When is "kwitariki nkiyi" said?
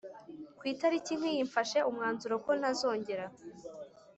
0.57-1.41